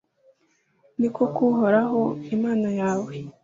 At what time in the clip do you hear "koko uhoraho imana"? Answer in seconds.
1.15-2.69